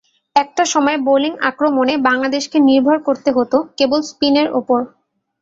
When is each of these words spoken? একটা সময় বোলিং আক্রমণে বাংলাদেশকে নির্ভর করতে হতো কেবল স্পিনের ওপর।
একটা 0.35 0.63
সময় 0.73 0.99
বোলিং 1.07 1.33
আক্রমণে 1.49 1.93
বাংলাদেশকে 2.07 2.57
নির্ভর 2.69 2.97
করতে 3.07 3.29
হতো 3.37 3.57
কেবল 3.77 3.99
স্পিনের 4.09 4.47
ওপর। 4.59 4.79